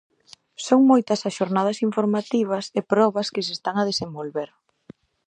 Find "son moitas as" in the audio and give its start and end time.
0.65-1.35